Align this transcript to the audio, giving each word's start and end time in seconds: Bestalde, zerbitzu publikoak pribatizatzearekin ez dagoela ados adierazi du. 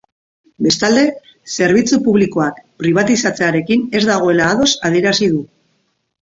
Bestalde, 0.67 1.01
zerbitzu 1.55 1.99
publikoak 2.07 2.57
pribatizatzearekin 2.85 3.85
ez 4.01 4.03
dagoela 4.09 4.49
ados 4.55 4.71
adierazi 4.91 5.31
du. 5.37 5.45